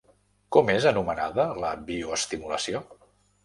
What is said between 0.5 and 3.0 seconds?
Com és anomenada la bioestimulació?